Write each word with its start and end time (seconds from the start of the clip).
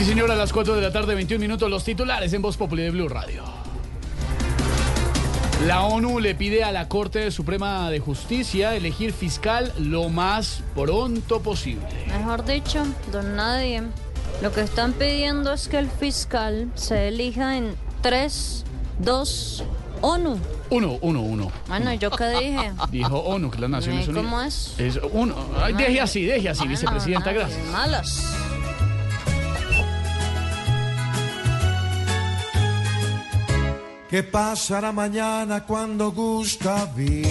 Sí, 0.00 0.06
señora, 0.06 0.32
a 0.32 0.36
las 0.36 0.50
4 0.50 0.76
de 0.76 0.80
la 0.80 0.90
tarde, 0.90 1.14
21 1.14 1.38
minutos, 1.38 1.68
los 1.68 1.84
titulares 1.84 2.32
en 2.32 2.40
Voz 2.40 2.56
Populi 2.56 2.84
de 2.84 2.90
Blue 2.90 3.06
Radio. 3.06 3.44
La 5.66 5.82
ONU 5.82 6.20
le 6.20 6.34
pide 6.34 6.64
a 6.64 6.72
la 6.72 6.88
Corte 6.88 7.30
Suprema 7.30 7.90
de 7.90 8.00
Justicia 8.00 8.74
elegir 8.74 9.12
fiscal 9.12 9.74
lo 9.78 10.08
más 10.08 10.62
pronto 10.74 11.42
posible. 11.42 11.86
Mejor 12.06 12.46
dicho, 12.46 12.82
don 13.12 13.36
Nadie, 13.36 13.82
lo 14.40 14.50
que 14.52 14.62
están 14.62 14.94
pidiendo 14.94 15.52
es 15.52 15.68
que 15.68 15.76
el 15.76 15.90
fiscal 15.90 16.70
se 16.76 17.08
elija 17.08 17.58
en 17.58 17.74
3, 18.00 18.64
2, 19.00 19.64
ONU. 20.00 20.38
Uno, 20.70 20.98
uno, 21.02 21.20
uno. 21.20 21.52
Bueno, 21.68 21.92
¿yo 21.92 22.10
qué 22.10 22.28
dije? 22.40 22.72
Dijo 22.90 23.18
ONU, 23.18 23.50
que 23.50 23.58
las 23.58 23.68
Naciones 23.68 24.06
¿Y 24.06 24.10
Unidas. 24.12 24.24
cómo 24.24 24.40
es? 24.40 24.74
Es 24.78 24.98
uno. 25.12 25.34
Ay, 25.62 25.74
deje 25.74 26.00
así, 26.00 26.24
deje 26.24 26.48
así, 26.48 26.66
vicepresidenta, 26.66 27.32
gracias. 27.32 27.66
Malas. 27.66 28.49
¿Qué 34.10 34.24
pasará 34.24 34.90
mañana 34.90 35.64
cuando 35.64 36.10
Gustavito 36.10 37.28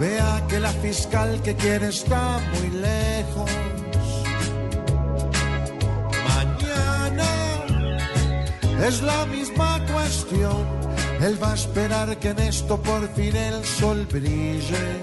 vea 0.00 0.42
que 0.48 0.60
la 0.60 0.70
fiscal 0.70 1.42
que 1.42 1.54
quiere 1.54 1.88
está 1.88 2.40
muy 2.54 2.70
lejos? 2.70 3.50
Mañana 6.30 7.26
es 8.88 9.02
la 9.02 9.26
misma 9.26 9.78
cuestión. 9.92 10.64
Él 11.20 11.36
va 11.42 11.50
a 11.50 11.54
esperar 11.54 12.16
que 12.16 12.30
en 12.30 12.38
esto 12.38 12.80
por 12.80 13.06
fin 13.14 13.36
el 13.36 13.62
sol 13.62 14.06
brille. 14.10 15.02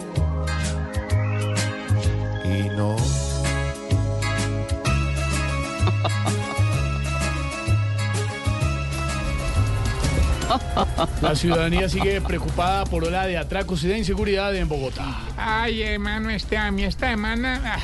Y 2.44 2.70
no. 2.76 2.96
La 11.22 11.36
ciudadanía 11.36 11.90
sigue 11.90 12.22
preocupada 12.22 12.86
por 12.86 13.04
ola 13.04 13.26
de 13.26 13.38
atracos 13.38 13.84
y 13.84 13.88
de 13.88 13.98
inseguridad 13.98 14.56
en 14.56 14.68
Bogotá. 14.68 15.20
Ay, 15.38 15.82
hermano, 15.82 16.30
este, 16.30 16.58
a 16.58 16.72
mí 16.72 16.84
esta 16.84 17.10
semana 17.10 17.62
ah, 17.66 17.80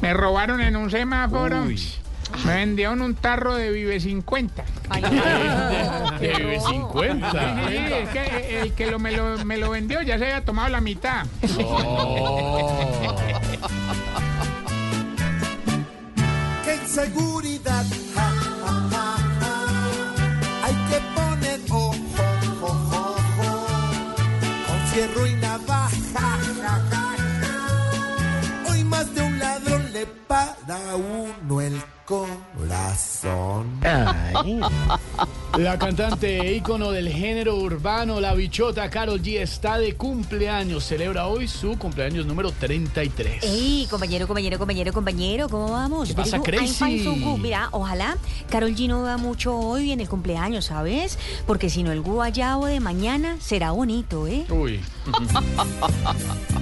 me 0.00 0.14
robaron 0.14 0.60
en 0.60 0.76
un 0.76 0.90
semáforo. 0.90 1.62
Uy. 1.62 1.80
Me 2.44 2.54
vendieron 2.54 3.02
un 3.02 3.14
tarro 3.14 3.54
de 3.54 3.70
Vive 3.70 3.98
50. 4.00 4.64
De 6.20 6.34
Vive 6.36 6.60
50. 6.60 7.30
Sí, 7.68 7.76
es 7.76 8.08
que 8.10 8.60
el 8.62 8.72
que 8.72 8.90
lo, 8.90 8.98
me, 8.98 9.12
lo, 9.12 9.44
me 9.44 9.56
lo 9.56 9.70
vendió 9.70 10.00
ya 10.02 10.18
se 10.18 10.24
había 10.24 10.44
tomado 10.44 10.68
la 10.68 10.80
mitad. 10.80 11.26
Oh. 11.58 13.16
¡Qué 16.64 16.76
inseguridad! 16.76 17.84
Ja, 18.14 18.30
ja, 18.30 18.88
ja, 18.90 19.16
ja. 19.40 20.66
Hay 20.66 20.74
que 20.88 21.19
corazón. 32.10 33.80
La 35.56 35.78
cantante 35.78 36.40
e 36.40 36.56
ícono 36.56 36.90
del 36.90 37.08
género 37.08 37.56
urbano, 37.56 38.20
la 38.20 38.34
bichota 38.34 38.90
Carol 38.90 39.22
G, 39.22 39.40
está 39.40 39.78
de 39.78 39.94
cumpleaños. 39.94 40.84
Celebra 40.84 41.28
hoy 41.28 41.46
su 41.46 41.78
cumpleaños 41.78 42.26
número 42.26 42.50
33. 42.50 43.44
Ey, 43.44 43.86
compañero, 43.88 44.26
compañero, 44.26 44.58
compañero, 44.58 44.92
compañero, 44.92 45.48
¿cómo 45.48 45.70
vamos? 45.70 46.08
¿Qué 46.08 46.14
pasa, 46.14 46.40
Crazy? 46.40 47.06
Mira, 47.40 47.68
ojalá 47.70 48.16
Carol 48.48 48.74
G 48.74 48.88
no 48.88 49.04
vea 49.04 49.16
mucho 49.16 49.56
hoy 49.56 49.92
en 49.92 50.00
el 50.00 50.08
cumpleaños, 50.08 50.64
¿sabes? 50.64 51.16
Porque 51.46 51.70
si 51.70 51.84
no, 51.84 51.92
el 51.92 52.00
guayabo 52.00 52.66
de 52.66 52.80
mañana 52.80 53.36
será 53.40 53.70
bonito, 53.70 54.26
¿eh? 54.26 54.46
Uy. 54.50 54.80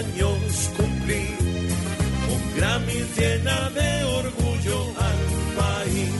años 0.00 0.70
cumplir, 0.76 1.36
con 2.26 2.40
Grammy 2.56 3.00
llena 3.16 3.70
de 3.70 4.04
orgullo 4.04 4.78
al 5.08 5.20
país. 5.60 6.14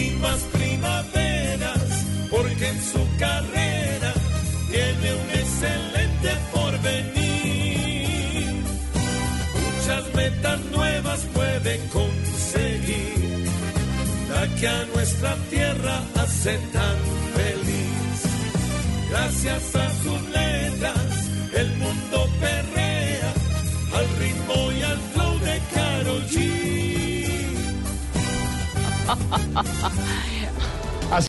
Y 0.00 0.10
más 0.24 0.40
primaveras, 0.52 1.88
porque 2.30 2.68
en 2.68 2.80
su 2.92 3.02
carrera 3.18 4.12
tiene 4.70 5.08
un 5.22 5.28
excelente 5.42 6.30
porvenir. 6.52 8.46
Muchas 9.64 10.14
metas 10.14 10.60
nuevas 10.76 11.20
puede 11.34 11.78
conseguir, 11.98 13.44
la 14.32 14.42
que 14.58 14.68
a 14.68 14.84
nuestra 14.94 15.36
tierra 15.50 15.96
hace 16.22 16.58
tan 16.72 16.96
feliz. 17.36 18.16
Gracias 19.10 19.74
a 19.76 19.90
sus 20.02 20.20
letras, 20.30 20.45
flow 26.16 26.28
de 26.28 26.46
Karol 29.06 29.20
G. 30.30 30.35